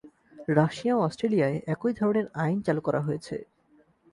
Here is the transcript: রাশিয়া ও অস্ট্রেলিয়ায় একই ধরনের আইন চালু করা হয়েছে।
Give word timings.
রাশিয়া 0.49 0.93
ও 0.95 0.99
অস্ট্রেলিয়ায় 0.99 1.57
একই 1.67 1.93
ধরনের 1.93 2.25
আইন 2.35 2.57
চালু 2.61 2.81
করা 2.81 3.01
হয়েছে। 3.01 3.35